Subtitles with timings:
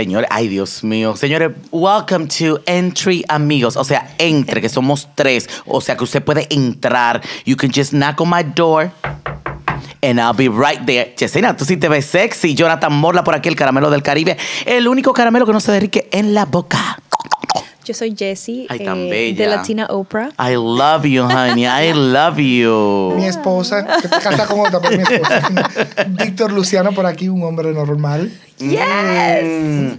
[0.00, 1.14] Señores, ay Dios mío.
[1.14, 3.76] Señores, welcome to Entry Amigos.
[3.76, 5.46] O sea, entre, que somos tres.
[5.66, 7.20] O sea, que usted puede entrar.
[7.44, 8.90] You can just knock on my door.
[10.00, 11.14] And I'll be right there.
[11.18, 12.54] Yesenia, tú sí te ves sexy.
[12.54, 14.38] Jonathan Morla por aquí, el caramelo del Caribe.
[14.64, 16.98] El único caramelo que no se derrique en la boca.
[17.90, 19.36] Yo soy Jessie Ay, tan eh, bella.
[19.44, 20.28] de Latina Oprah.
[20.38, 21.66] I love you, honey.
[21.66, 23.14] I love you.
[23.16, 26.04] Mi esposa, que te casa con otra, pero mi esposa.
[26.06, 28.30] Víctor Luciano por aquí, un hombre normal.
[28.58, 29.98] Yes.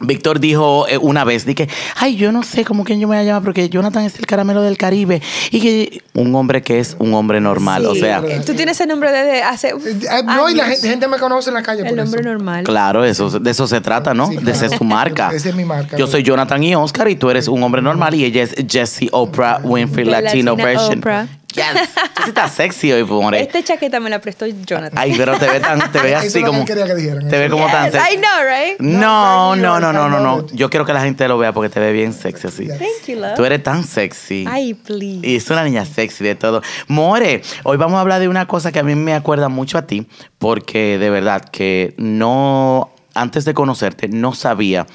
[0.00, 3.22] Víctor dijo eh, una vez, dije, ay, yo no sé cómo quién yo me voy
[3.22, 5.20] a llamar porque Jonathan es el caramelo del Caribe.
[5.50, 8.22] Y que un hombre que es un hombre normal, o sea.
[8.44, 9.68] Tú tienes ese nombre desde hace.
[9.68, 12.04] Eh, no, y la gente, gente me conoce en la calle por El eso.
[12.04, 12.64] hombre normal.
[12.64, 14.28] claro, eso, de eso se trata, ¿no?
[14.28, 14.94] Sí, De esa es tu claro.
[14.94, 15.30] marca.
[15.38, 15.96] Esa es mi marca.
[15.96, 19.08] Yo soy Jonathan y Oscar y tú eres un hombre normal y ella es Jessie
[19.12, 20.98] Oprah Winfrey Latino Latina version.
[20.98, 21.26] Oprah.
[21.54, 21.94] Yes.
[22.14, 23.40] Tú sí estás sexy hoy, more.
[23.40, 24.98] Esta chaqueta me la prestó Jonathan.
[24.98, 26.58] Ay, pero te ve tan, te ve así como.
[26.58, 27.26] él quería que dijeran.
[27.28, 28.14] Te ve como tan sexy.
[28.14, 28.80] I know, right?
[28.80, 30.46] No, no, No, no, no, no.
[30.48, 32.68] Yo quiero que la gente lo vea porque te ve bien sexy así.
[32.68, 33.34] Thank you, love.
[33.34, 34.44] Tú eres tan sexy.
[34.46, 35.26] Ay, please.
[35.26, 36.60] Y es una niña sexy de todo.
[36.86, 39.86] More, hoy vamos a hablar de una cosa que a mí me acuerda mucho a
[39.86, 40.06] ti,
[40.38, 44.86] porque de verdad que no, antes de conocerte, no sabía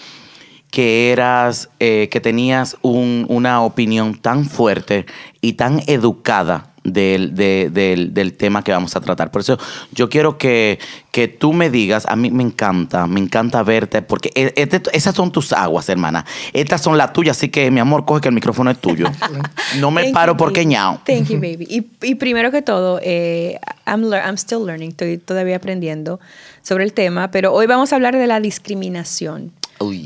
[0.73, 5.05] que eras, eh, que tenías un- una opinión tan fuerte
[5.39, 9.29] y tan educada del, de- del- del tema que vamos a tratar.
[9.29, 9.59] Por eso
[9.91, 10.79] yo quiero que,
[11.11, 15.13] que tú me digas, a mí me encanta, me encanta verte, porque e- este- esas
[15.13, 16.25] son tus aguas, hermana.
[16.53, 19.05] Estas son las tuyas, así que mi amor, coge que el micrófono es tuyo.
[19.79, 21.01] No me Thank paro you, porque ñao.
[21.05, 21.67] Thank you, baby.
[21.69, 26.19] Y, y primero que todo, eh, I'm, I'm still learning, estoy todavía aprendiendo
[26.63, 29.51] sobre el tema, pero hoy vamos a hablar de la discriminación.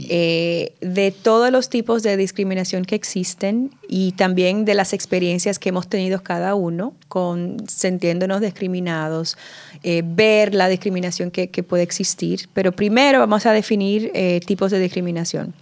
[0.10, 5.70] Eh, de todos los tipos de discriminación que existen y también de las experiencias que
[5.70, 9.38] hemos tenido cada uno con sintiéndonos discriminados,
[9.84, 12.50] eh, ver la discriminación que, que puede existir.
[12.54, 15.54] Pero primero vamos a definir eh, tipos de discriminación.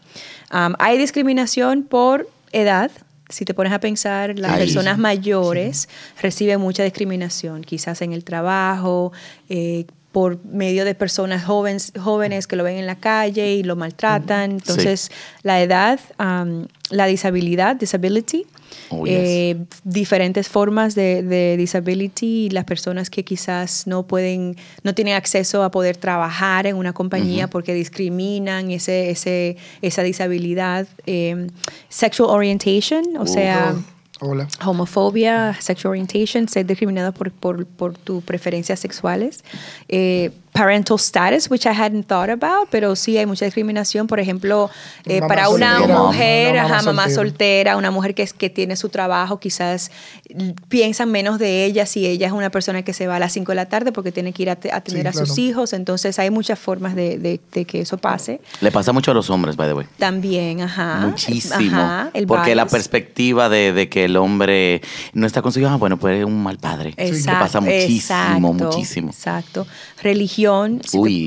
[0.53, 2.91] Um, hay discriminación por edad.
[3.29, 5.01] Si te pones a pensar, las personas sí.
[5.01, 5.89] mayores
[6.21, 9.11] reciben mucha discriminación, quizás en el trabajo,
[9.49, 9.85] eh,
[10.15, 14.51] por medio de personas jóvenes, jóvenes que lo ven en la calle y lo maltratan.
[14.51, 15.11] Entonces,
[15.43, 18.45] la edad, um, la disabilidad, disability,
[18.89, 19.13] Oh, yes.
[19.17, 25.15] eh, diferentes formas de, de disability y las personas que quizás no pueden, no tienen
[25.15, 30.87] acceso a poder trabajar en una compañía porque discriminan ese, ese, esa disabilidad.
[31.05, 31.47] Eh,
[31.89, 33.75] sexual orientation, o sea
[34.21, 34.47] Hola.
[34.65, 39.43] homofobia, sexual orientation, ser discriminado por, por, por tus preferencias sexuales.
[39.89, 44.07] Eh, parental status, which I hadn't thought about, pero sí hay mucha discriminación.
[44.07, 44.69] Por ejemplo,
[45.05, 47.15] eh, Mamá para una soltera, mujer, una mamá ajá, mamá soltera.
[47.15, 49.91] soltera, una mujer que, es, que tiene su trabajo, quizás
[50.29, 53.33] l- piensan menos de ella si ella es una persona que se va a las
[53.33, 55.37] 5 de la tarde porque tiene que ir a te- a atender Sí, a sus
[55.37, 55.73] hijos.
[55.73, 58.39] Entonces hay muchas formas de, de- de que eso pase.
[58.61, 59.85] Le pasa mucho a los hombres, by the way.
[59.97, 60.99] También, ajá.
[61.05, 61.77] Muchísimo.
[61.77, 64.81] Ajá, el porque la perspectiva de, de que el hombre
[65.13, 66.93] no está consigo, ah, bueno, pues es un mal padre.
[66.93, 69.09] Que pasa muchísimo, exacto, muchísimo.
[69.09, 69.67] Exacto.
[70.01, 70.44] Religión,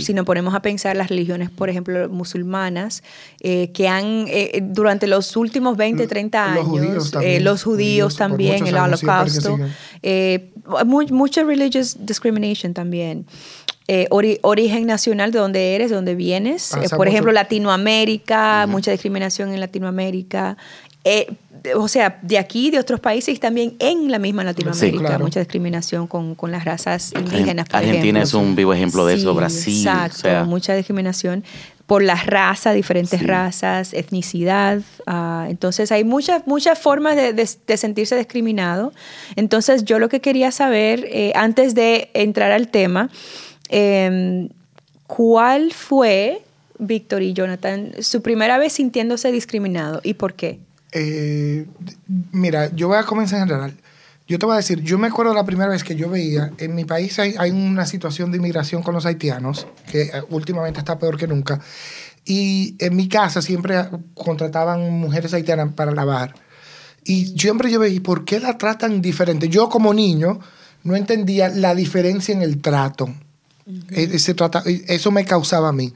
[0.00, 3.02] si, nos ponemos a pensar las religiones, por ejemplo, musulmanas,
[3.40, 7.62] eh, que han, eh, durante los últimos 20, 30 Los años, judíos eh, también, los
[7.62, 9.58] judíos también, el holocausto,
[10.02, 10.50] eh,
[11.10, 13.26] mucha religious discrimination también.
[13.90, 16.72] Eh, ori- origen nacional de donde eres, de donde vienes.
[16.74, 17.08] Eh, por mucho.
[17.08, 20.58] ejemplo, Latinoamérica, mucha discriminación en Latinoamérica.
[21.10, 21.26] Eh,
[21.74, 25.24] o sea, de aquí, de otros países y también en la misma Latinoamérica, claro.
[25.24, 27.66] mucha discriminación con, con las razas indígenas.
[27.68, 28.22] por Argentina ejemplo.
[28.22, 29.76] es un vivo ejemplo de eso, Brasil.
[29.86, 31.42] Exacto, o sea, mucha discriminación
[31.86, 33.26] por las razas, diferentes Sí.
[33.26, 34.82] razas, etnicidad.
[35.06, 38.92] ah, entonces hay muchas, muchas formas de, de- de sentirse discriminado.
[39.36, 43.08] Entonces yo lo que quería saber, eh, antes de entrar al tema,
[43.68, 44.48] em,
[45.06, 46.42] ¿cuál fue,
[46.78, 50.60] Víctor y Jonathan, su primera vez sintiéndose discriminado y por qué?
[50.92, 51.66] Eh,
[52.32, 53.74] mira, yo voy a comenzar en general.
[54.26, 56.74] Yo te voy a decir, yo me acuerdo la primera vez que yo veía, en
[56.74, 60.98] mi país hay, hay una situación de inmigración con los haitianos, que eh, últimamente está
[60.98, 61.60] peor que nunca.
[62.26, 66.34] Y en mi casa siempre contrataban mujeres haitianas para lavar.
[67.04, 69.48] Y siempre yo veía, ¿por qué la tratan diferente?
[69.48, 70.40] Yo como niño
[70.84, 73.08] no entendía la diferencia en el trato.
[73.90, 75.92] E- ese trata- eso me causaba a mí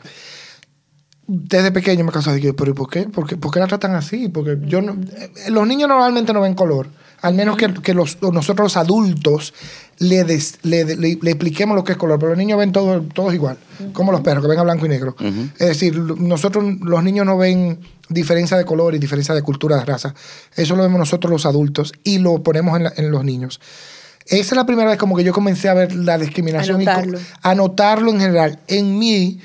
[1.34, 3.04] desde pequeño me causaba, dije, pero ¿y por qué?
[3.04, 4.28] ¿Por qué, por qué la tratan así?
[4.28, 6.88] Porque yo no, eh, los niños normalmente no ven color,
[7.22, 9.54] al menos que, que los, nosotros los adultos
[9.98, 13.00] le, des- le, le- le expliquemos lo que es color, pero los niños ven todo,
[13.02, 13.56] todos igual,
[13.94, 15.16] como los perros, que ven a blanco y negro.
[15.58, 17.78] Es decir, nosotros, los niños no ven
[18.08, 20.14] diferencia de color y diferencia de cultura, de raza.
[20.54, 23.60] Eso lo vemos nosotros los adultos y lo ponemos en, la- en los niños.
[24.26, 26.90] Esa es la primera vez como que yo comencé a ver la discriminación y co-
[26.90, 27.18] A notarlo.
[27.42, 28.58] a notarlo en general.
[28.68, 29.40] En mí,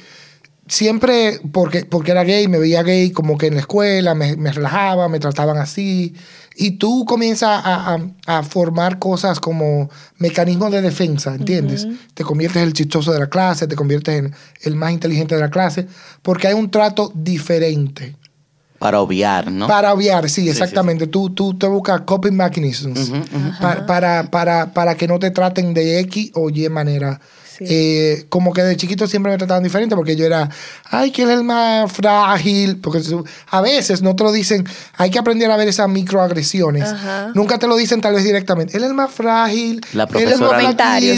[0.68, 4.52] siempre, porque, porque era gay, me veía gay como que en la escuela, me, me
[4.52, 6.14] relajaba, me trataban así.
[6.56, 11.88] Y tú comienzas a, a- a formar cosas como mecanismos de defensa, ¿entiendes?
[12.14, 14.34] Te conviertes en el chistoso de la clase, te conviertes en
[14.64, 15.88] el más inteligente de la clase,
[16.22, 18.16] porque hay un trato diferente.
[18.80, 19.66] Para obviar, ¿no?
[19.68, 21.08] Para obviar, sí, sí, exactamente.
[21.08, 23.52] Tú, tú te buscas coping mechanisms Ujú, ujú.
[23.60, 27.20] pa- para, para, para que no te traten de X o Y manera.
[27.58, 27.66] Sí.
[27.68, 30.50] Eh, como que de chiquito siempre me trataban diferente porque yo era,
[30.86, 32.78] ay, que él es el más frágil.
[32.78, 33.02] Porque
[33.50, 34.66] a veces no te lo dicen,
[34.96, 36.84] hay que aprender a ver esas microagresiones.
[36.84, 37.32] Ajá.
[37.34, 38.78] Nunca te lo dicen tal vez directamente.
[38.78, 39.82] Él es el más frágil.
[39.94, 40.64] La él es el más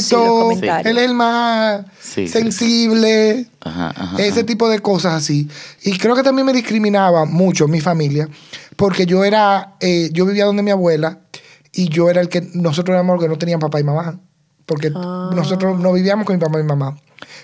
[0.03, 0.65] sí.
[0.85, 2.27] Él es el más Sí, sí.
[2.29, 3.47] sensible.
[3.61, 4.45] Ajá, ajá, Ese ajá.
[4.45, 5.47] tipo de cosas así.
[5.83, 8.29] Y creo que también me discriminaba mucho mi familia,
[8.75, 11.19] porque yo era, eh, yo vivía donde mi abuela
[11.71, 14.19] y yo era el que, nosotros éramos los que no tenían papá y mamá,
[14.69, 15.31] porque Ah.
[15.35, 16.95] nosotros no vivíamos con mi papá y mi mamá.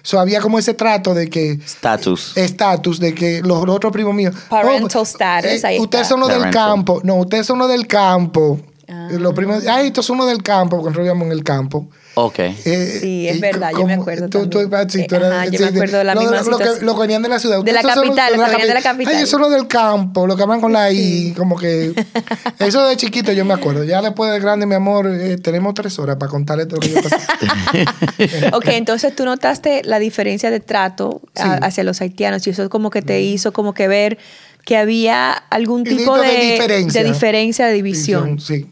[0.01, 2.37] So, había como ese trato de que Status.
[2.37, 6.29] estatus de que los, los otros primos míos Parental oh, status, ahí ustedes son los
[6.29, 9.07] del campo no ustedes son los del campo Ah.
[9.11, 12.39] los primos ay estos son los del campo porque nosotros vivíamos en el campo Ok.
[12.39, 14.89] eh, Sí, es verdad, yo me acuerdo tú- tú- también.
[14.89, 16.85] sí, tú eras- ajá, yo sí, me acuerdo de la Lo- misma lo que-.
[16.85, 17.61] Lo que venían de la ciudad.
[17.63, 19.15] De la capital, los que venían de la capi- capital.
[19.15, 21.93] Ay, eso es lo del campo, lo que hablan con la I, como que...
[22.59, 23.83] Eso de chiquito yo me acuerdo.
[23.83, 26.93] Ya después de grande, mi amor, eh, tenemos tres horas para contarle todo lo que
[26.93, 27.17] yo pasé.
[28.53, 32.89] Ok, entonces tú notaste la diferencia de trato a- hacia los haitianos y eso como
[32.89, 34.17] que te hizo como que ver
[34.63, 37.03] que había algún tipo de de, diferencia.
[37.03, 38.39] de diferencia, de división.
[38.39, 38.65] Sí.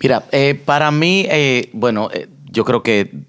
[0.00, 3.26] Mira, eh, para mí, eh, bueno, eh, yo creo que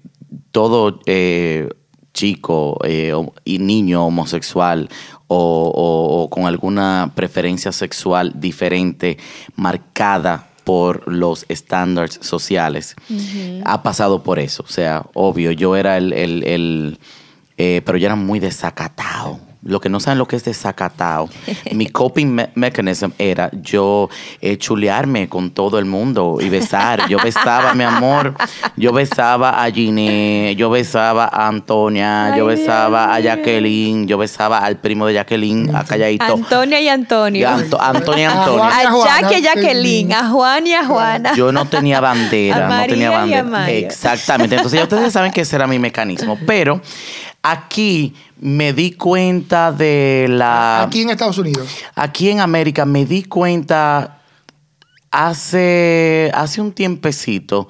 [0.52, 1.68] todo eh,
[2.14, 3.12] chico eh,
[3.44, 4.88] y niño homosexual
[5.26, 5.36] o,
[5.74, 9.18] o- o con alguna preferencia sexual diferente
[9.54, 12.94] marcada por los estándares sociales
[13.64, 14.62] ha pasado por eso.
[14.66, 16.98] O sea, obvio, yo era el, el- el,
[17.58, 19.40] eh, pero yo era muy desacatado.
[19.64, 21.28] Lo que no saben lo que es desacatado.
[21.72, 24.08] Mi coping me- mechanism era yo
[24.40, 27.08] eh, chulearme con todo el mundo y besar.
[27.08, 28.34] Yo besaba, mi amor.
[28.76, 33.20] Yo besaba a Ginny, yo besaba a Antonia, yo besaba Dios a.
[33.20, 36.24] Jacqueline, yo besaba al primo de Jacqueline, a Calladito.
[36.34, 37.40] Antonia y Antonio.
[37.40, 38.70] Y Anto- Antonia y A Antonia.
[38.70, 38.72] Juan.
[38.72, 39.42] a y Jacqueline.
[39.42, 41.34] Jacqueline, a Juan y a Juana.
[41.34, 43.44] Yo no tenía bandera, A no tenía María y a bandera.
[43.44, 43.72] Maya.
[43.78, 44.54] Exactamente.
[44.54, 46.38] Entonces ya ustedes saben que ese era mi mecanismo.
[46.46, 46.80] Pero
[47.50, 50.82] aquí me di cuenta de la.
[50.82, 51.68] Aquí en Estados Unidos.
[51.94, 54.20] Aquí en América me di cuenta
[55.10, 57.68] hace, hace un tiempecito.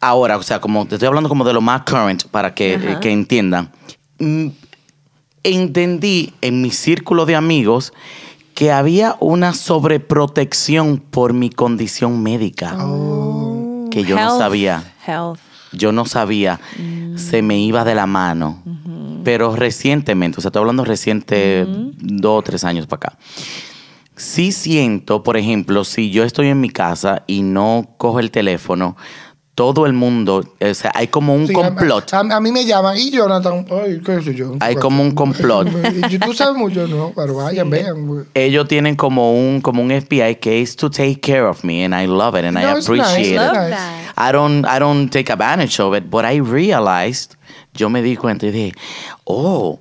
[0.00, 2.98] Ahora, o sea, como te estoy hablando como de lo más current para que, eh,
[3.00, 3.70] que entiendan.
[4.18, 4.48] Mm,
[5.42, 7.94] Entendí en mi círculo de amigos
[8.54, 12.76] que había una sobreprotección por mi condición médica.
[13.90, 14.92] Que yo no sabía.
[15.06, 15.40] Health.
[15.72, 16.60] Yo no sabía.
[17.16, 18.62] Se me iba de la mano.
[19.24, 23.18] Pero recientemente, o sea, estoy hablando reciente, dos o tres años para acá.
[24.16, 28.96] Sí siento, por ejemplo, si yo estoy en mi casa y no cojo el teléfono,
[29.60, 32.14] todo el mundo, o sea, hay como un Sí, complot.
[32.14, 34.56] A, a mí me llaman y Jonathan, ay, ¿qué sé yo?
[34.58, 35.68] Hay como un complot.
[36.10, 37.12] Y tú sabes mucho, ¿no?
[37.14, 38.06] Pero vayan, vean.
[38.06, 38.24] güey.
[38.32, 41.94] Ellos tienen como un, como un FBI que es to take care of me and
[41.94, 43.36] I love it and I No, appreciate nice, it.
[43.36, 43.70] Love nice.
[43.76, 44.14] that.
[44.16, 47.34] I don't, I don't take advantage of it, but I realized,
[47.74, 48.72] yo me di cuenta y dije,
[49.24, 49.78] oh,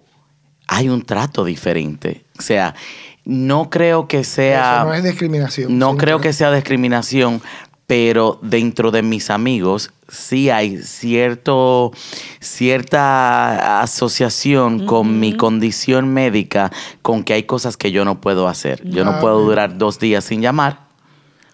[0.68, 2.26] hay un trato diferente.
[2.38, 2.76] O sea,
[3.24, 4.80] no creo que sea...
[4.80, 5.80] Eso no es discriminación.
[5.80, 7.42] No Sí, creo que sea discriminación,
[7.90, 11.92] pero dentro de mis amigos sí hay cierto,
[12.40, 18.88] cierta asociación con mi condición médica, con que hay cosas que yo no puedo hacer.
[18.88, 20.82] Yo no puedo durar dos días sin llamar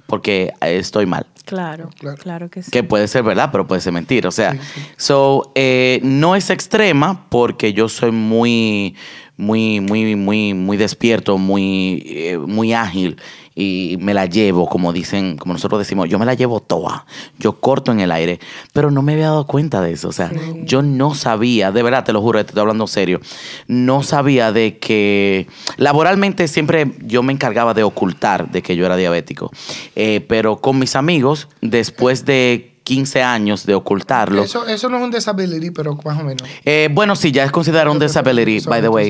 [0.08, 1.26] porque eh, estoy mal.
[1.46, 2.18] Claro, Claro.
[2.22, 2.70] claro, que sí.
[2.72, 4.28] Que puede ser verdad, pero puede ser mentira.
[4.28, 4.82] O sea, Sí, sí.
[4.98, 8.96] so, eh, no es extrema porque yo soy muy,
[9.38, 13.16] muy, muy, muy, muy despierto, muy, eh, muy ágil
[13.56, 17.06] y me la llevo, como dicen, como nosotros decimos, yo me la llevo toda.
[17.40, 18.40] Yo corto en el aire,
[18.74, 20.10] pero no me había dado cuenta de eso.
[20.10, 20.30] O sea,
[20.64, 23.22] yo no sabía, de verdad, te lo juro, te estoy hablando serio,
[23.68, 25.48] no sabía de que
[25.78, 29.52] laboralmente siempre yo me encargaba de ocultar de que yo era diabético.
[29.96, 35.04] Eh, pero con mis amigos, después de 15 años de ocultarlo, Eso, eso no es
[35.04, 36.48] un disability, pero más o menos.
[36.64, 39.10] eh, bueno, sí, ya es considerado un disability, by the way.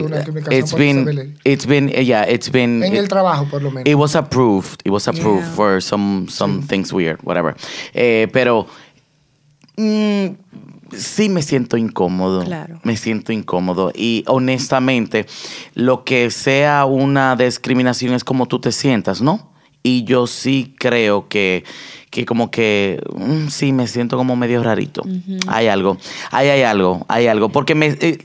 [0.49, 1.33] It's been, disability.
[1.43, 2.81] it's been, eh, yeah, it's been.
[2.83, 3.87] En it- el trabajo, por lo menos.
[3.87, 4.79] It was approved.
[4.83, 5.53] It was approved Yeah.
[5.55, 7.53] for some some things weird, whatever.
[7.93, 8.65] Eh, pero
[9.77, 10.25] mm,
[10.95, 12.43] sí me siento incómodo.
[12.45, 12.79] Claro.
[12.83, 13.91] Me siento incómodo.
[13.93, 15.25] Y honestamente,
[15.73, 19.53] lo que sea una discriminación es como tú te sientas, ¿no?
[19.85, 21.63] Y yo sí creo que,
[22.09, 25.03] que como que mm, sí me siento como medio rarito.
[25.45, 25.99] Hay algo,
[26.31, 27.49] ahí hay algo, hay algo.
[27.49, 28.17] Porque me, eh,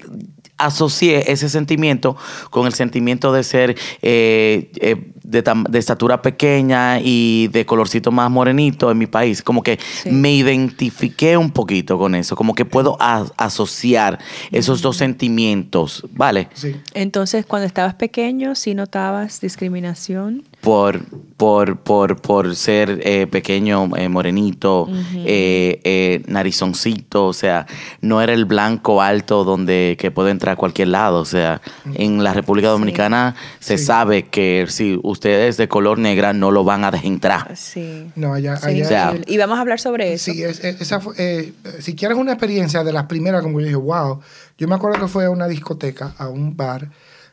[0.56, 2.16] asocié ese sentimiento
[2.48, 8.10] con el sentimiento de ser eh, eh, de, tam- de estatura pequeña y de colorcito
[8.10, 9.42] más morenito en mi país.
[9.42, 10.10] Como que Sí.
[10.10, 12.36] me identifiqué un poquito con eso.
[12.36, 14.18] Como que puedo asociar
[14.50, 16.48] esos dos sentimientos, ¿vale?
[16.54, 16.76] Sí.
[16.94, 20.44] Entonces, cuando estabas pequeño, ¿sí notabas discriminación?
[20.60, 21.00] por,
[21.38, 24.88] por, por, por ser eh, pequeño, eh, morenito,
[25.24, 27.66] eh, eh, narizoncito, o sea,
[28.02, 31.62] no era el blanco alto donde que puede entrar a cualquier lado, o sea,
[31.94, 33.84] en la República Dominicana se Sí.
[33.86, 37.56] sabe que si usted es de color negra no lo van a dejar entrar.
[37.56, 38.10] Sí.
[38.16, 40.32] No, allá, Sí, allá O sea, y vamos a hablar sobre eso.
[40.32, 43.66] Sí, es- es- esa fue, eh, si quieres una experiencia de las primeras, como yo
[43.66, 44.20] dije, wow.
[44.58, 46.88] Yo me acuerdo que fue a una discoteca, a un bar,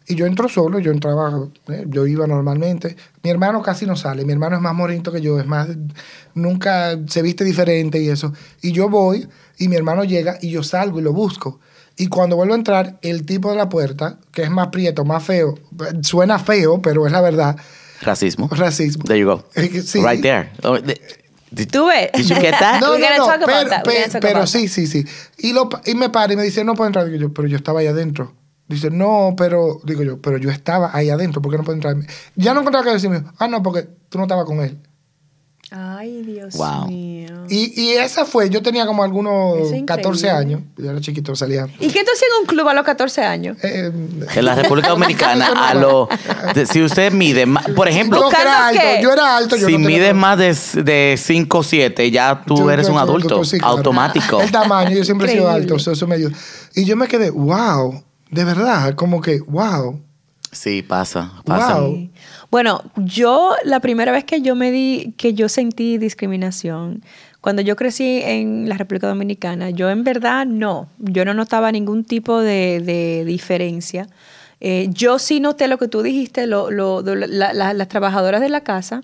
[0.10, 2.96] y yo entro solo, yo entraba, eh, yo iba normalmente.
[3.24, 5.68] Mi hermano casi no sale, mi hermano es más morenito que yo, es más,
[6.34, 8.34] nunca se viste diferente y eso.
[8.62, 11.60] Y yo voy, y mi hermano llega, y yo salgo y lo busco.
[11.98, 15.24] Y cuando vuelvo a entrar, el tipo de la puerta, que es más prieto, más
[15.24, 15.56] feo,
[16.04, 17.58] suena feo, pero es la verdad,
[18.02, 18.48] Racismo.
[18.52, 19.04] racismo.
[19.04, 19.46] There you go.
[19.84, 20.00] Sí.
[20.02, 20.52] Right there.
[20.64, 21.02] Oh, the-
[21.52, 22.12] did- ¿Tú ves?
[22.14, 22.80] Did you get that?
[22.82, 25.06] No, We're no, no, talk about pero, sí, sí, sí.
[25.40, 27.06] Y, lo, pa- y me para y me dice, no puedo entrar.
[27.06, 28.34] Digo yo, pero yo estaba ahí adentro.
[28.68, 31.96] Dice, no, pero, digo yo, pero yo estaba ahí adentro, ¿por qué no puedo entrar?
[32.36, 34.78] Ya no encontraba que decirme, ah, no, porque tú no estabas con él.
[35.70, 36.88] Ay, Dios Wow.
[36.88, 37.44] mío.
[37.50, 40.30] Y, y esa fue, yo tenía como algunos Eso es 14 increíble.
[40.56, 41.66] años, yo era chiquito, salía.
[41.80, 43.58] ¿Y qué tú hacías en un club a los 14 años?
[43.64, 43.92] eh,
[44.36, 46.08] En la República Dominicana, a lo,
[46.56, 49.04] de- si usted mide, ma- por ejemplo, no, que era ¿Buscando alto, qué?
[49.04, 49.56] yo era alto.
[49.58, 52.94] Yo si no mides más de, de 5 o 7, ya tú Yo- eres yo-
[52.94, 53.74] un yo- adulto, sí, claro.
[53.78, 54.40] automático.
[54.42, 56.32] El tamaño, yo siempre he sido alto, eso, eso me ayuda.
[56.76, 60.00] Y yo me quedé, wow, de verdad, como que, wow.
[60.50, 61.82] Sí, pasa, pasa.
[61.82, 62.10] Wow.
[62.50, 67.04] Bueno, yo la primera vez que yo me di, que yo sentí discriminación,
[67.42, 72.04] cuando yo crecí en la República Dominicana, yo en verdad no, yo no notaba ningún
[72.06, 74.08] tipo de, diferencia.
[74.60, 79.02] Eh, yo sí noté lo que tú dijiste, lo- lo- las trabajadoras de la casa.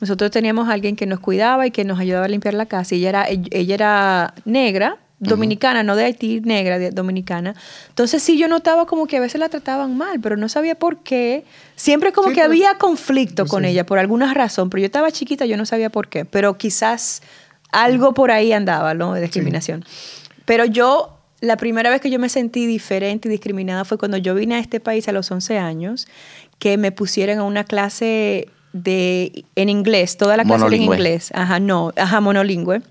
[0.00, 2.94] Nosotros teníamos a alguien que nos cuidaba y que nos ayudaba a limpiar la casa.
[2.94, 7.54] Y ella era, ella era negra, dominicana, no de Haití, negra, de- dominicana.
[7.88, 10.98] Entonces sí yo notaba como que a veces la trataban mal, pero no sabía por
[10.98, 11.44] qué.
[11.74, 13.70] Siempre como Sí, que pero- había conflicto con Sí.
[13.70, 17.22] ella por alguna razón, pero yo estaba chiquita, yo no sabía por qué, pero quizás
[17.72, 19.14] algo por ahí andaba, ¿no?
[19.14, 19.84] De discriminación.
[20.44, 24.34] Pero yo, la primera vez que yo me sentí diferente y discriminada fue cuando yo
[24.34, 26.06] vine a este país a los 11 años,
[26.58, 31.30] que me pusieron a una clase de en inglés, toda la clase en inglés.
[31.34, 32.82] Ajá, no, ajá, monolingüe.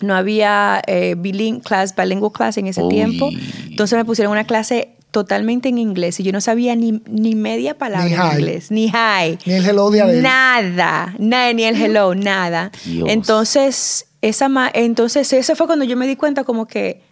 [0.00, 2.88] No había eh, biling- class, bilingual class en ese Uy.
[2.94, 3.30] tiempo.
[3.68, 7.76] Entonces me pusieron una clase totalmente en inglés y yo no sabía ni, ni media
[7.76, 8.34] palabra Ni en hi.
[8.40, 9.38] inglés, ni hi.
[9.44, 10.22] Ni el hello de Adele.
[10.22, 12.70] Nada, nada, ni el hello, nada.
[12.84, 13.08] Dios.
[13.10, 17.02] Entonces, esa ma- entonces, eso fue cuando yo me di cuenta como que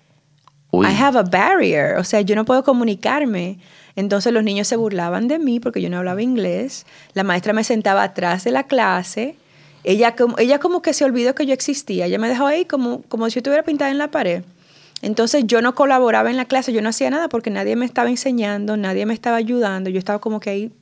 [0.71, 0.87] Uy.
[0.87, 3.59] I have a barrier, o sea, yo no puedo comunicarme.
[3.97, 6.87] Entonces los niños se burlaban de mí porque yo no hablaba inglés.
[7.15, 9.35] La maestra me sentaba atrás de la clase.
[9.85, 12.07] Ella como, ella como que se olvidó que yo existía.
[12.07, 14.43] Ella me dejó ahí como, como si yo estuviera pintada en la pared.
[15.03, 18.11] Entonces yo no colaboraba en la clase, yo no hacía nada porque nadie me estaba
[18.11, 19.91] enseñando, nadie me estaba ayudando.
[19.91, 20.73] Yo estaba como que ahí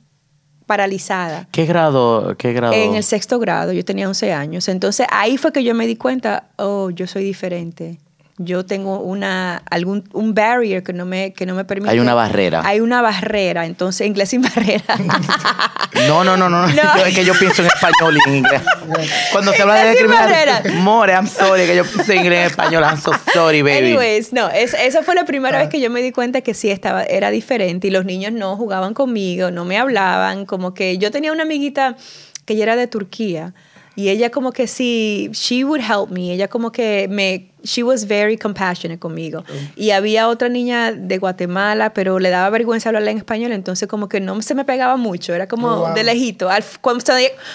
[0.65, 1.47] paralizada.
[1.51, 2.35] ¿Qué grado?
[2.37, 2.73] ¿Qué grado?
[2.73, 4.67] En el sexto grado, yo tenía 11 años.
[4.67, 7.99] Entonces ahí fue que yo me di cuenta, oh, yo soy diferente.
[8.39, 11.91] Yo tengo una algún un barrier que no me que no me permite.
[11.91, 12.61] Hay una barrera.
[12.63, 14.83] Hay una barrera, entonces inglés sin barrera.
[16.07, 16.67] No, no, no, no.
[16.67, 16.73] No.
[16.97, 18.61] Yo, es que yo pienso en español y en inglés.
[19.31, 20.61] Cuando se habla de barrera.
[20.75, 22.83] More, I'm sorry, que yo pienso en inglés en español.
[22.83, 23.87] I'm so sorry, baby.
[23.93, 26.69] Anyways, no, es- esa fue la primera vez que yo me di cuenta que sí
[26.69, 31.09] estaba era diferente y los niños no jugaban conmigo, no me hablaban, como que yo
[31.09, 31.95] tenía una amiguita
[32.45, 33.53] que ella era de Turquía
[33.95, 38.07] y ella como que sí, she would help me, ella como que me she was
[38.07, 39.43] very compassionate conmigo.
[39.75, 44.07] Y había otra niña de Guatemala, pero le daba vergüenza hablarle en español, entonces como
[44.07, 45.93] que no se me pegaba mucho, era como Oh, wow.
[45.93, 46.49] de lejito.
[46.49, 47.03] Al- cuando,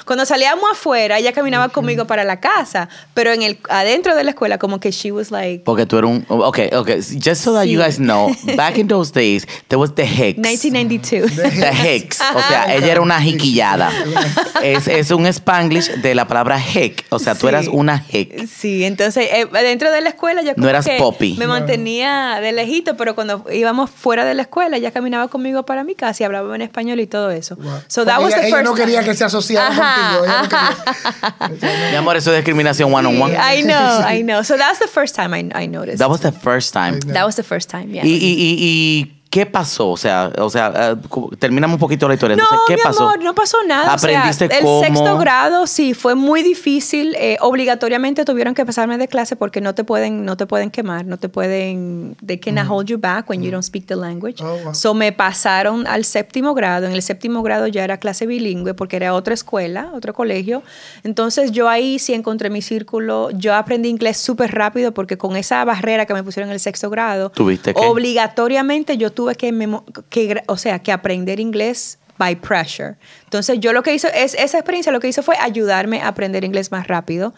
[0.04, 4.30] cuando salíamos afuera, ella caminaba conmigo para la casa, pero en el adentro de la
[4.30, 6.26] escuela como que she was like Porque tú eres un.
[6.28, 7.00] Okay, okay.
[7.00, 7.84] Just so that you Sí.
[7.84, 10.38] guys know, back in those days, there was the Hicks.
[10.38, 11.34] 1992.
[11.36, 12.20] The Hicks.
[12.34, 13.90] O sea, ella era una jiquillada.
[14.62, 17.04] Es, es un spanglish de la palabra hick.
[17.10, 17.46] O sea, tú Sí.
[17.48, 18.46] eras una hick.
[18.46, 21.34] Sí, entonces eh, dentro de la escuela yo como No eras que poppy.
[21.38, 25.84] me mantenía de lejito, pero cuando íbamos fuera de la escuela ella caminaba conmigo para
[25.84, 27.56] mi casa y hablaba en español y todo eso.
[27.56, 27.80] Wow.
[27.88, 29.10] So that Porque was ella, the ella first no quería time.
[29.10, 30.24] que se asociara Ajá, contigo.
[30.24, 33.34] Ella no quería- Mi amor, eso es discriminación one on one.
[33.34, 34.42] I know, I know.
[34.44, 35.98] So that was the first time I, I noticed.
[35.98, 36.98] That was the first time.
[37.12, 38.04] That was the first time, yeah.
[38.04, 39.88] Y, y, y, y ¿Qué pasó?
[39.88, 42.36] O sea, o sea, uh, cu- terminamos un poquito la historia.
[42.36, 43.04] No, Entonces, ¿qué mi pasó?
[43.08, 43.94] amor, no pasó nada.
[43.94, 44.82] O sea, ¿Aprendiste el cómo?
[44.84, 47.14] sexto grado sí fue muy difícil.
[47.18, 51.06] Eh, obligatoriamente tuvieron que pasarme de clase porque no te pueden, no te pueden quemar,
[51.06, 54.42] no te pueden, they cannot hold you back when you don't speak the language.
[54.44, 54.74] Oh, wow.
[54.74, 56.84] So me pasaron al séptimo grado.
[56.84, 60.62] En el séptimo grado ya era clase bilingüe porque era otra escuela, otro colegio.
[61.04, 63.30] Entonces yo ahí sí encontré mi círculo.
[63.30, 66.90] Yo aprendí inglés súper rápido porque con esa barrera que me pusieron en el sexto
[66.90, 67.80] grado, ¿Tuviste que?
[67.80, 72.96] obligatoriamente yo tuve que, memo- que, o sea, que aprender inglés by pressure.
[73.24, 76.44] Entonces yo lo que hice, es, esa experiencia lo que hizo fue ayudarme a aprender
[76.44, 77.34] inglés más rápido.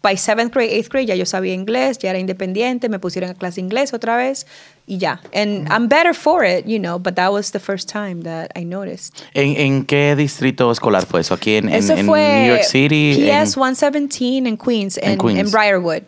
[0.00, 3.34] By seventh grade, eighth grade ya yo sabía inglés, ya era independiente, me pusieron a
[3.34, 4.46] clase de inglés otra vez
[4.86, 5.20] y ya.
[5.34, 8.64] And I'm better for it, you know, but that was the first time that I
[8.64, 9.12] noticed.
[9.34, 11.34] ¿En, en qué distrito escolar fue eso?
[11.34, 13.28] ¿Aquí en, en- Eso en fue New York City?
[13.28, 15.38] En- PS 117 en Queens, En en, Queens.
[15.40, 16.02] en Briarwood.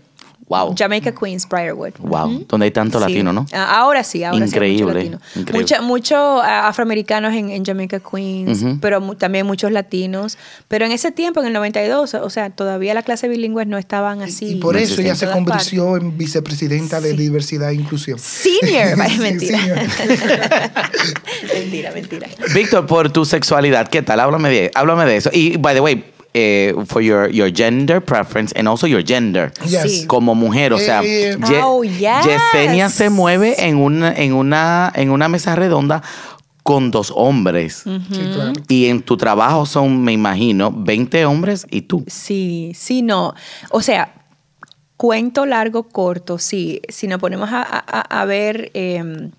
[0.51, 0.75] Wow.
[0.77, 1.93] Jamaica Queens, Briarwood.
[2.01, 3.05] Wow, donde hay tanto Sí.
[3.05, 3.47] latino, ¿no?
[3.53, 4.83] Ah, Ahora sí, ahora Increíble, sí.
[4.85, 5.21] mucho latino.
[5.37, 5.81] increíble.
[5.81, 10.37] Muchos ah, afroamericanos en, en Jamaica Queens, pero mu- también muchos latinos.
[10.69, 14.21] Pero en ese tiempo, en el 92, o sea, todavía las clases bilingües no estaban
[14.23, 14.49] así.
[14.49, 17.17] y por eso ella se convirtió en vicepresidenta de Sí.
[17.17, 18.19] diversidad e inclusión.
[18.19, 19.57] Senior, mentira.
[19.59, 19.79] senior.
[21.55, 22.29] mentira, mentira.
[22.55, 24.21] Víctor, por tu sexualidad, ¿qué tal?
[24.21, 25.31] Háblame de, háblame de eso.
[25.33, 29.53] Y, by the way, eh, for your, your gender preference and also your gender.
[29.65, 29.83] Yes.
[29.83, 30.07] Sí.
[30.07, 32.25] Como mujer, o sea, Eh, Ye- Oh, yes.
[32.25, 36.03] Yesenia se mueve en una, en, una, en una mesa redonda
[36.63, 37.83] con dos hombres.
[37.85, 38.53] Sí, claro.
[38.69, 42.05] Y en tu trabajo son, me imagino, 20 hombres y tú.
[42.07, 43.35] Sí, sí, no.
[43.71, 44.15] O sea,
[44.97, 46.81] cuento largo, corto, sí.
[46.89, 49.31] Si nos ponemos a, a- a ver, eh,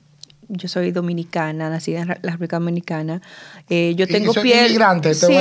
[0.53, 3.21] yo soy dominicana, nacida en la República Dominicana.
[3.69, 4.65] Eh, yo Y tengo soy piel.
[4.67, 5.33] inmigrante, te sí,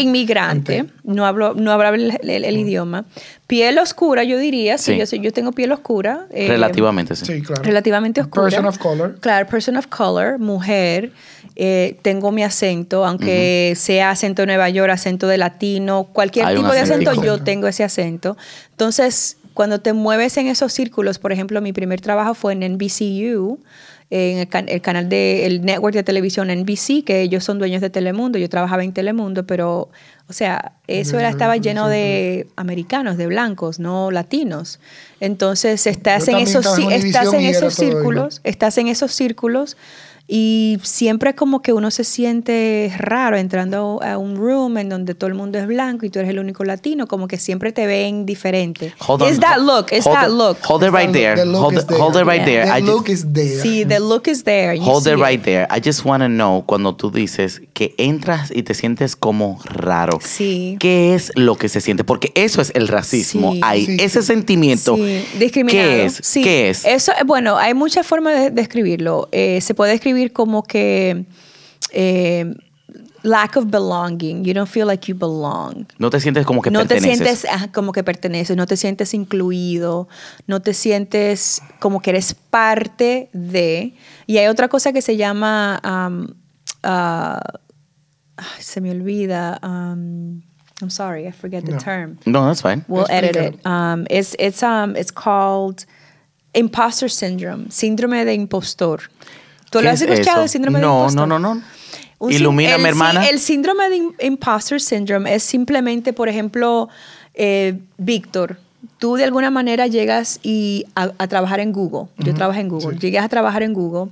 [0.00, 0.78] inmigrante.
[0.78, 0.94] Antes.
[1.04, 3.04] No hablo, no hablaba el, el- el idioma.
[3.46, 4.78] Piel oscura, yo diría.
[4.78, 5.20] Sí, Sí.
[5.20, 6.26] yo, tengo piel oscura.
[6.30, 7.26] eh, Relativamente, sí.
[7.26, 7.62] Sí, claro.
[7.62, 8.44] relativamente oscura.
[8.44, 9.18] Person of color.
[9.20, 11.12] Claro, person of color, mujer.
[11.54, 16.56] Eh, tengo mi acento, aunque sea acento de Nueva York, acento de latino, cualquier Hay
[16.56, 18.36] tipo de acento, yo tengo ese acento.
[18.72, 23.58] Entonces, cuando te mueves en esos círculos, por ejemplo, mi primer trabajo fue en NBCU,
[24.10, 27.80] en el, can- el canal de el network de televisión NBC, que ellos son dueños
[27.80, 28.38] de Telemundo.
[28.38, 29.90] Yo trabajaba en Telemundo, pero,
[30.28, 34.78] o sea, eso era, estaba lleno de americanos, de blancos, no latinos.
[35.20, 36.64] Entonces, estás en esos,
[37.04, 39.76] estás en esos círculos, estás en esos círculos
[40.28, 45.28] y siempre como que uno se siente raro entrando a un room en donde todo
[45.28, 48.26] el mundo es blanco y tú eres el único latino, como que siempre te ven
[48.26, 48.92] diferente.
[49.06, 49.28] Hold on.
[49.28, 50.58] It's that look, it's hold that it- look.
[50.64, 51.36] Hold it right there.
[51.36, 52.44] The Hold, it- hold it right Yeah.
[52.44, 52.64] there.
[52.64, 53.60] The I just- look is there.
[53.62, 54.76] Sí, the look is there.
[54.76, 55.20] you Hold it it.
[55.20, 55.68] right there.
[55.70, 60.18] I just want to know cuando tú dices que entras y te sientes como raro.
[60.22, 60.76] Sí.
[60.80, 62.02] ¿Qué es lo que se siente?
[62.02, 63.52] Porque eso es el racismo.
[63.52, 63.60] Sí.
[63.62, 64.96] Hay Sí, ese sentimiento.
[64.96, 65.88] Sí, discriminado.
[65.88, 66.20] ¿Qué es?
[66.22, 66.42] Sí.
[66.42, 66.84] ¿Qué es?
[66.84, 69.28] Eso, eh, bueno, hay muchas formas de describirlo.
[69.30, 71.26] Eh, se puede escribir como que
[71.92, 72.54] eh,
[73.22, 74.44] lack of belonging.
[74.44, 75.86] You don't feel like you belong.
[75.98, 77.40] No te sientes como que no te perteneces.
[77.40, 80.08] sientes ajá, como que perteneces, no te sientes incluido,
[80.46, 83.94] no te sientes como que eres parte de.
[84.26, 86.28] Y hay otra cosa que se llama, um,
[86.82, 87.40] ah,
[88.36, 90.42] ay, se me olvida, um,
[90.80, 91.78] I'm sorry, I forget the No.
[91.78, 92.18] term.
[92.26, 92.84] No, that's fine.
[92.88, 93.60] We'll edit it.
[93.66, 95.84] Um, it's, it's, um, it's called
[96.54, 98.98] imposter syndrome, síndrome de impostor.
[99.70, 101.28] ¿Tú ¿Qué lo has es escuchado, el síndrome de No, impostor?
[101.28, 101.62] no, no, no.
[102.18, 103.22] Un el, hermana.
[103.22, 106.88] sí, el síndrome de im- imposter syndrome es simplemente, por ejemplo,
[107.34, 108.56] eh, Víctor,
[108.98, 112.08] tú de alguna manera llegas y a, a trabajar en Google.
[112.18, 112.98] Yo trabajo en Google.
[112.98, 114.10] Llegas a trabajar en Google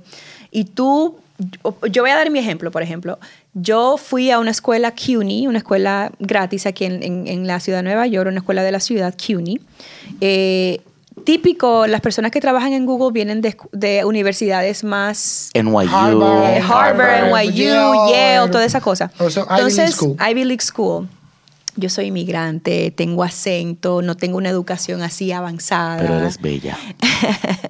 [0.51, 1.15] y tú,
[1.63, 3.17] yo, yo voy a dar mi ejemplo, por ejemplo.
[3.55, 7.79] Yo fui a una escuela CUNY, una escuela gratis aquí en, en- en la ciudad
[7.79, 9.59] de Nueva York, una escuela de la ciudad CUNY.
[10.21, 10.81] Eh,
[11.23, 15.79] típico, las personas que trabajan en Google vienen de, de universidades más NYU.
[15.79, 19.11] Harvard, Harvard, Harvard, NYU, Yale, Yale, toda esa cosa.
[19.19, 20.17] O sea, Ivy League Entonces, School.
[20.19, 21.07] Ivy League School.
[21.75, 25.97] Yo soy inmigrante, tengo acento, no tengo una educación así avanzada.
[25.97, 26.77] Pero eres bella.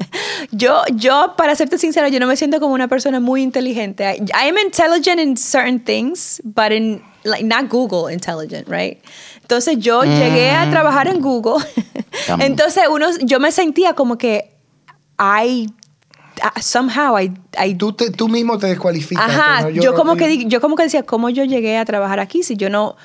[0.51, 4.03] Yo, yo, para serte sincera, yo no me siento como una persona muy inteligente.
[4.03, 8.99] I, I am intelligent in certain things, but in like not Google intelligent, right?
[9.41, 11.63] Entonces yo llegué a trabajar en Google.
[12.39, 14.55] Entonces uno, yo me sentía como que
[15.19, 15.67] I
[16.61, 19.23] somehow I, I Tú, te- tú mismo te descualificas.
[19.29, 19.69] Ajá, ¿no?
[19.69, 22.69] yo, como que yo como que decía, ¿cómo yo llegué a trabajar aquí si yo
[22.69, 22.95] no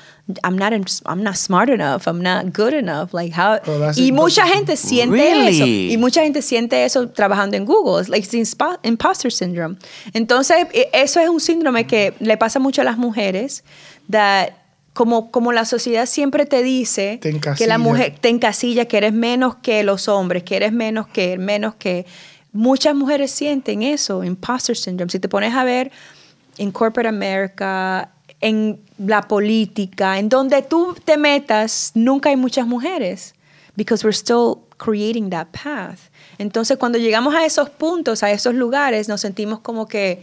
[0.43, 0.71] I'm not
[1.05, 5.15] I'm not smart enough, I'm not good enough, like how Oh, y mucha gente siente
[5.15, 5.55] Really?
[5.55, 9.75] eso y mucha gente siente eso trabajando en Google, it's like inspa- imposter syndrome.
[10.13, 13.63] Entonces, e- eso es un síndrome que le pasa mucho a las mujeres
[14.09, 14.49] that
[14.93, 19.13] como, como la sociedad siempre te dice Te que la mujer te encasilla, que eres
[19.13, 22.05] menos que los hombres, que eres menos que, menos que.
[22.53, 25.09] Muchas mujeres sienten eso, imposter syndrome.
[25.11, 25.91] Si te pones a ver
[26.57, 28.09] en corporate America,
[28.41, 33.33] en la política, en donde tú te metas, nunca hay muchas mujeres,
[33.75, 35.99] because we're still creating that path.
[36.39, 40.21] Entonces, cuando llegamos a esos puntos, a esos lugares, nos sentimos como que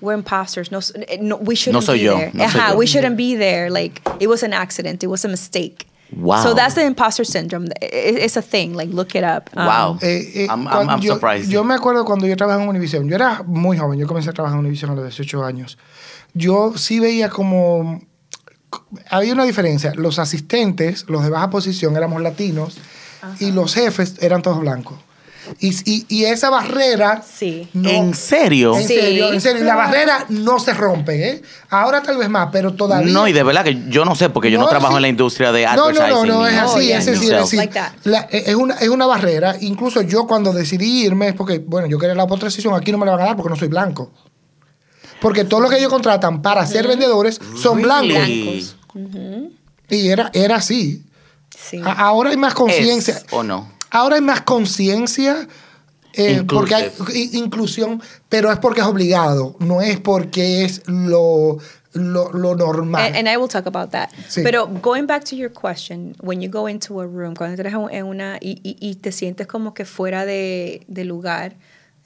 [0.00, 0.70] we're imposters.
[0.70, 0.78] No,
[1.20, 2.30] no we shouldn't No soy be yo, there.
[2.34, 2.78] no soy Ajá, yo.
[2.78, 3.68] we shouldn't be there.
[3.70, 5.02] Like it was an accident.
[5.02, 5.86] It was a mistake.
[6.12, 6.42] Wow.
[6.42, 7.66] So that's the imposter syndrome.
[7.80, 8.74] It- It's a thing.
[8.74, 9.50] Like look it up.
[9.56, 9.98] Um, Wow.
[10.02, 11.50] Eh, eh, I'm, I'm, I'm yo, surprised.
[11.50, 13.08] yo me acuerdo cuando yo trabajaba en Univision.
[13.08, 13.98] Yo era muy joven.
[13.98, 15.78] Yo comencé a trabajar en Univision a los 18 años.
[16.34, 18.00] Yo sí veía como...
[19.10, 19.92] Había una diferencia.
[19.96, 22.78] Los asistentes, los de baja posición, éramos latinos
[23.40, 24.98] y los jefes eran todos blancos.
[25.60, 27.22] Y, y- y esa barrera...
[27.22, 27.68] Sí.
[27.72, 28.76] no- ¿En serio?
[28.76, 28.94] En Sí.
[28.94, 29.62] serio, en serio.
[29.62, 31.42] Y La barrera no se rompe, ¿eh?
[31.70, 33.12] Ahora tal vez más, pero todavía...
[33.12, 34.96] No, y de verdad que yo no sé, porque yo no, No, trabajo sí.
[34.96, 36.08] en la industria de No, no, advertising.
[36.10, 37.36] no, no, ni- es así, Oh, yeah, es decir, no.
[37.38, 39.56] es decir, Like la- es, una, es una barrera.
[39.60, 42.98] Incluso yo cuando decidí irme es porque, bueno, yo quería la otra decisión, aquí no
[42.98, 44.12] me la van a dar porque no soy blanco.
[45.20, 48.26] Porque todos los que ellos contratan para ser vendedores son blancos.
[48.26, 49.56] Really?
[49.88, 51.04] Y era, era así.
[51.56, 51.80] Sí.
[51.84, 53.14] A- ahora hay más conciencia.
[53.16, 53.75] ¿Es o no?
[53.90, 55.46] Ahora hay más conciencia.
[56.18, 56.90] eh, porque hay
[57.34, 61.58] inclusión, pero es porque es obligado, no es porque es lo,
[61.92, 63.04] lo, lo normal.
[63.04, 64.08] And, and I will talk about that.
[64.28, 64.40] Sí.
[64.42, 68.04] Pero going back to your question, when you go into a room, cuando entras en
[68.06, 71.54] una y, y- y te sientes como que fuera de, de lugar,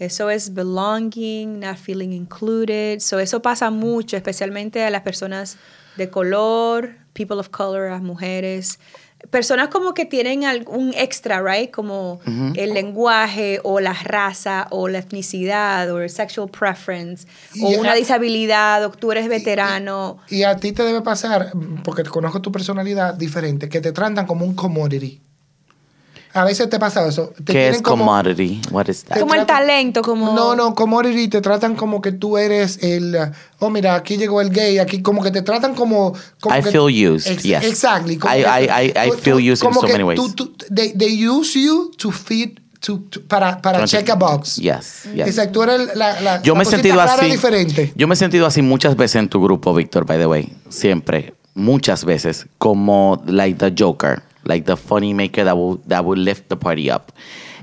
[0.00, 2.98] eso es belonging, not feeling included.
[3.00, 5.56] So eso pasa mucho, especialmente a las personas
[5.96, 8.80] de color, people of color, a las mujeres.
[9.28, 11.70] Personas como que tienen algún extra, right?
[11.70, 12.20] Como
[12.56, 17.26] el lenguaje o la raza o la etnicidad o el sexual preference
[17.62, 20.18] o Y una a- disabilidad o tú eres veterano.
[20.28, 21.52] Y a ti te debe pasar,
[21.84, 25.20] porque conozco tu personalidad diferente, que te tratan como un commodity.
[26.32, 27.32] A veces te pasa eso.
[27.44, 28.60] Te ¿Qué es como- commodity?
[28.70, 29.18] What is that?
[29.18, 30.32] Como el tratan- talento, como...
[30.32, 33.16] No, no, commodity te tratan como que tú eres el...
[33.58, 36.12] Oh, mira, aquí llegó el gay, aquí como que te tratan como...
[36.40, 37.64] como I que- feel used, Ex- yes.
[37.64, 38.16] Exactly.
[38.16, 40.20] como I- que- I- I- I feel tú- used in so que many ways.
[40.20, 42.60] tú- tú- they, they use you to fit...
[42.80, 44.56] To, to- para para check a box.
[44.56, 45.26] Yes, yes.
[45.26, 47.26] Exacto, eres la, la, Yo la me he sentido así.
[47.26, 47.92] diferente.
[47.94, 50.56] Yo me he sentido así muchas veces en tu grupo, Víctor, by the way.
[50.70, 51.34] Siempre.
[51.54, 52.46] Muchas veces.
[52.56, 54.22] Como like the Joker.
[54.44, 57.12] Like the funny maker that will, that will lift the party up.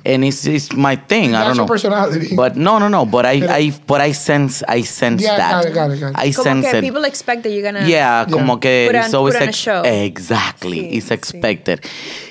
[0.05, 1.35] And it's, it's my thing.
[1.35, 1.63] I don't know.
[1.63, 2.33] your personality.
[2.35, 3.05] But no, no, no.
[3.05, 5.51] But I, I, but I sense, I sense Yeah, that.
[5.51, 6.15] got it, got it, got it.
[6.17, 6.81] I como sense que it.
[6.81, 7.85] people expect that you're gonna...
[7.85, 9.81] Yeah, como que Put on- it's always put on a ex- show.
[9.83, 10.79] exactly.
[10.79, 11.11] Sí, it's sí.
[11.11, 11.85] expected.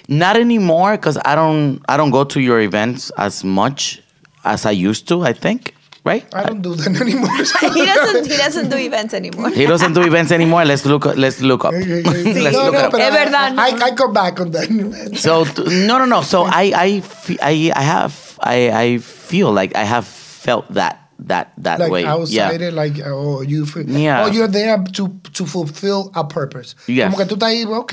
[0.08, 4.00] Not anymore because I don't I don't go to your events as much
[4.44, 5.22] as I used to.
[5.22, 5.74] I think,
[6.06, 6.24] right?
[6.32, 7.36] I don't do that anymore.
[7.36, 9.50] he, doesn't, he doesn't do events anymore.
[9.50, 10.64] He doesn't do events anymore.
[10.64, 11.04] Let's look.
[11.04, 11.74] Let's look up.
[11.74, 12.92] no, let's look no, up.
[12.92, 13.70] pero Es verdad, I.
[13.72, 14.70] I, I come back on that.
[15.18, 16.22] So no, no, no.
[16.22, 17.02] So I, I,
[17.42, 22.04] I, I have, I, I feel like I have felt that, that, that like way.
[22.04, 22.68] outside yeah.
[22.68, 24.24] it, like oh you feel, Yeah.
[24.24, 26.76] oh you're there to to fulfill a purpose.
[26.86, 27.10] Yes.
[27.10, 27.92] Como que tú estás ahí, ok,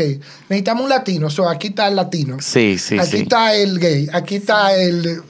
[0.49, 2.37] necesitamos un latino, so aquí está el latino.
[2.41, 3.21] Sí, sí, Aquí sí.
[3.23, 5.23] está el gay, aquí está el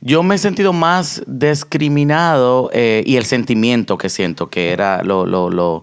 [0.00, 5.26] Yo me he sentido más discriminado eh, y el sentimiento que siento que era lo,
[5.26, 5.82] lo, lo,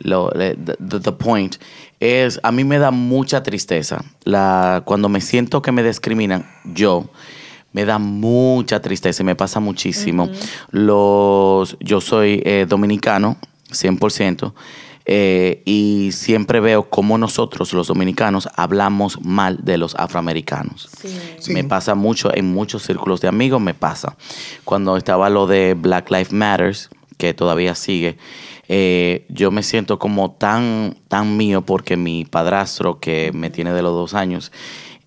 [0.00, 1.56] lo eh, the, point
[2.00, 4.04] es a mí me da mucha tristeza.
[4.24, 7.08] La cuando me siento que me discriminan yo
[7.72, 10.28] me da mucha tristeza y me pasa muchísimo.
[10.70, 13.36] Los yo soy eh, dominicano
[13.70, 14.52] 100%
[15.06, 20.88] eh, y siempre veo cómo nosotros los dominicanos hablamos mal de los afroamericanos
[21.38, 21.52] Sí.
[21.52, 24.16] me pasa mucho en muchos círculos de amigos, me pasa.
[24.64, 28.18] Cuando estaba lo de Black Lives Matters, que todavía sigue,
[28.68, 33.82] eh, yo me siento como tan, tan mío porque mi padrastro, que me tiene de
[33.82, 34.52] los dos años,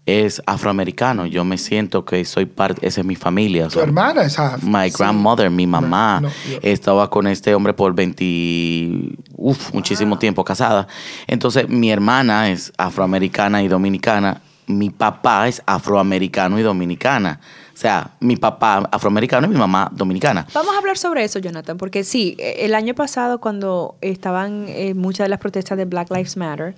[0.06, 1.26] es afroamericano.
[1.26, 3.66] Yo me siento que soy parte, esa es mi familia.
[3.66, 4.62] o tu sea, hermana es half.
[4.63, 10.44] My grandmother, mi mamá, No, yo- estaba con este hombre por 20, uf, muchísimo tiempo
[10.44, 10.88] casada.
[11.28, 14.42] Entonces, mi hermana es afroamericana y dominicana.
[14.68, 17.39] Mi papá es afroamericano y dominicana.
[17.74, 20.46] O sea, mi papá afroamericano y mi mamá dominicana.
[20.54, 24.94] Vamos a hablar sobre eso, Jonathan, porque sí, eh, el año pasado cuando estaban eh,
[24.94, 26.76] muchas de las protestas de Black Lives Matter,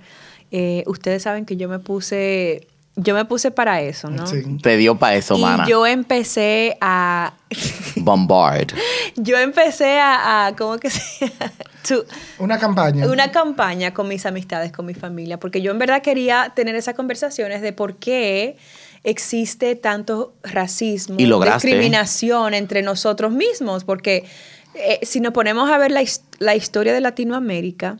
[0.50, 4.26] eh, ustedes saben que yo me puse, yo me puse para eso, ¿no?
[4.26, 4.42] Sí.
[4.62, 5.66] Te dio para eso, Y mana.
[5.68, 7.34] yo empecé a,
[7.96, 8.68] Bombard.
[9.16, 11.32] yo empecé a, a ¿cómo que se?
[11.86, 12.04] To-
[12.40, 13.06] Una campaña.
[13.06, 16.94] una campaña con mis amistades, con mi familia, porque yo en verdad quería tener esas
[16.94, 18.56] conversaciones de por qué
[19.04, 21.68] existe tanto racismo, Y lograste.
[21.68, 24.24] discriminación entre nosotros mismos, porque
[24.74, 27.98] eh, si nos ponemos a ver la historia de Latinoamérica,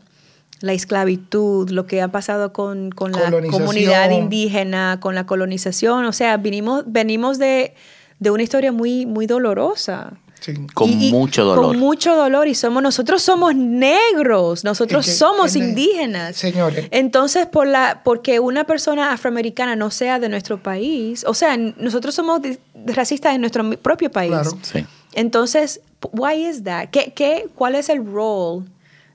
[0.61, 6.13] la esclavitud, lo que ha pasado con, con la comunidad indígena, con la colonización, o
[6.13, 7.73] sea, vinimos, venimos de,
[8.19, 10.13] de una historia muy, muy dolorosa.
[10.39, 10.53] Sí.
[10.75, 11.65] Con Y- mucho dolor.
[11.65, 16.35] Con mucho dolor y somos nosotros somos negros, nosotros Es que- somos indígenas.
[16.35, 16.87] señores.
[16.91, 22.13] Entonces, por la porque una persona afroamericana no sea de nuestro país, o sea, nosotros
[22.15, 22.41] somos
[22.85, 24.31] racistas en nuestro propio país.
[24.31, 24.51] Claro.
[24.61, 24.85] Sí.
[25.13, 26.89] Entonces, why is that?
[26.91, 28.65] ¿Qué, qué, ¿Cuál es el role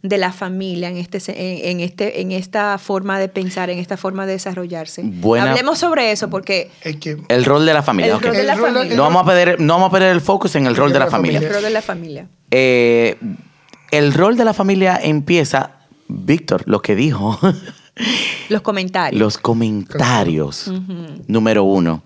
[0.02, 3.96] de la familia en este en, en este en esta forma de pensar, en esta
[3.96, 5.02] forma de desarrollarse?
[5.04, 8.10] Buena- Hablemos sobre eso porque Es que El rol de la familia.
[8.12, 8.24] El ok.
[8.24, 8.96] rol de la El rol de- familia.
[8.96, 11.06] No vamos a perder, no vamos a perder el focus en el rol de la
[11.06, 11.38] familia.
[11.38, 12.26] el rol de la familia.
[12.50, 13.16] Eh,
[13.92, 15.70] el rol de la familia empieza,
[16.08, 17.38] Víctor, lo que dijo,
[18.48, 19.20] Los comentarios.
[19.20, 20.70] los comentarios.
[21.26, 22.02] Número uno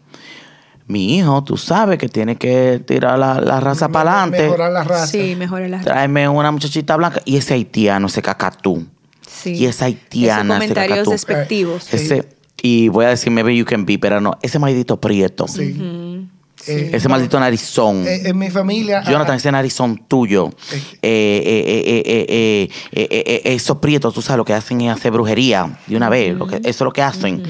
[0.89, 4.43] mi hijo, tú sabes que tiene que tirar la, la raza para adelante.
[4.45, 5.07] Mejorar la raza.
[5.07, 5.91] Sí, mejorar la raza.
[5.91, 7.21] Tráeme una muchachita blanca.
[7.25, 8.87] Y ese haitiano, ese cacatú.
[9.27, 9.55] Sí.
[9.55, 11.93] Y esa haitiana, ese comentarios despectivos.
[11.93, 12.29] Eh,
[12.63, 15.49] y voy a decir, maybe you can be, pero no, ese maldito prieto.
[15.49, 16.29] Sí.
[16.67, 18.07] Ese maldito narizón.
[18.07, 19.03] Eh, en mi familia.
[19.03, 20.51] Jonathan, ah, ese narizón tuyo.
[21.03, 22.69] Eh,
[23.45, 26.35] esos prietos, tú sabes, lo que hacen es hacer brujería de una vez.
[26.35, 27.43] Lo que, eso es lo que hacen.
[27.45, 27.49] Uh.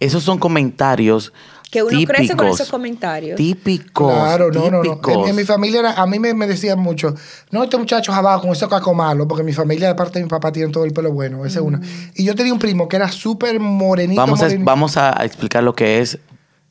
[0.00, 1.32] Esos son comentarios
[1.70, 2.16] que uno típicos.
[2.16, 3.36] crece con esos comentarios.
[3.36, 4.12] Típicos.
[4.12, 5.00] Claro, no, no, no.
[5.08, 7.14] En, en mi familia, era- a mí me, me decían mucho,
[7.52, 10.28] no, este muchacho abajo con ese caco malo, porque mi familia, de parte de mi
[10.28, 11.44] papá, tiene todo el pelo bueno.
[11.46, 11.80] Esa es una.
[12.14, 15.74] Y yo tenía un primo que era súper morenito, Vamos, a, vamos a explicar lo
[15.74, 16.18] que es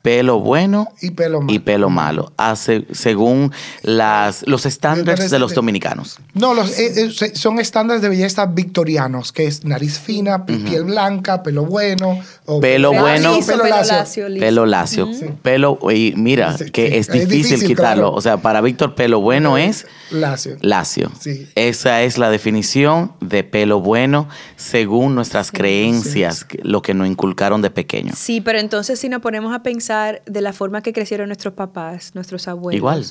[0.02, 1.52] pelo bueno y pelo malo.
[1.52, 6.18] y pelo malo, hace, según las, los estándares de los eh, dominicanos.
[6.32, 10.84] No, los, eh, eh, son estándares de belleza victorianos, que es nariz fina, pi- piel
[10.84, 12.18] blanca, pelo bueno.
[12.46, 13.36] o- Pelo bueno.
[13.36, 13.94] Liso, pelo pelo lacio.
[13.96, 14.40] lacio, liso.
[14.40, 15.08] Pelo lacio.
[15.42, 16.94] Pelo, y mira, Sí, que sí.
[16.96, 18.02] es Es difícil, difícil, quitarlo.
[18.04, 18.14] claro.
[18.14, 20.56] O sea, para Víctor, pelo bueno es Lacio.
[20.62, 21.12] lacio.
[21.20, 21.46] Sí.
[21.56, 27.70] Esa es la definición de pelo bueno según nuestras creencias, lo que nos inculcaron de
[27.70, 28.14] pequeño.
[28.16, 29.89] Sí, pero entonces si nos ponemos a pensar
[30.26, 32.76] de la forma que crecieron nuestros papás, nuestros abuelos.
[32.76, 33.04] Igual.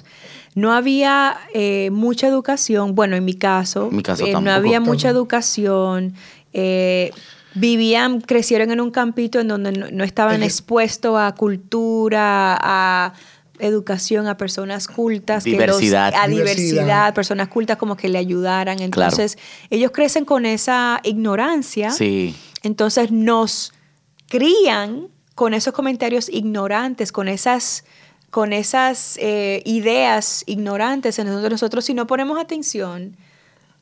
[0.56, 4.56] No había eh, mucha educación, bueno, en mi caso, En mi caso eh, no tampoco.
[4.56, 6.14] había mucha educación.
[6.54, 7.12] eh,
[7.56, 13.14] vivían, crecieron en un campito en donde no, no estaban expuestos a cultura, a
[13.58, 16.14] educación, a personas cultas, que los- Diversidad.
[16.16, 16.56] a Diversidad.
[16.84, 18.78] diversidad, personas cultas como que le ayudaran.
[18.78, 19.12] Claro.
[19.12, 19.38] Entonces,
[19.70, 21.90] ellos crecen con esa ignorancia.
[21.92, 22.36] Sí.
[22.64, 23.74] Entonces nos
[24.28, 25.08] crían
[25.40, 27.86] con esos comentarios ignorantes, con esas,
[28.30, 31.18] con esas eh, ideas ignorantes.
[31.18, 33.16] Entonces nosotros si no ponemos atención,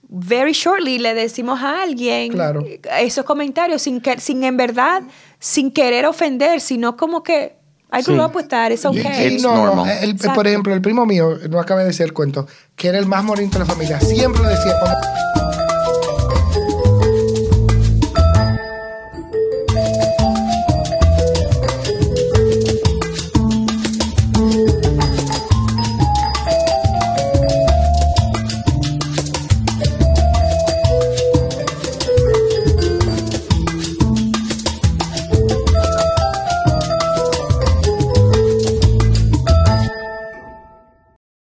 [0.08, 2.64] very shortly le decimos a alguien Claro.
[3.00, 5.02] esos comentarios sin, que, sin en verdad,
[5.40, 7.56] sin querer ofender, sino como que
[7.92, 8.22] I grew Sí.
[8.22, 9.34] up with that, it's okay.
[9.34, 9.98] It's no, no, normal.
[10.04, 10.36] el- Exacto.
[10.36, 13.24] por ejemplo, el primo mío, no acabé de decir el cuento, que era el más
[13.24, 15.47] morenito de la familia, siempre decía, cuando-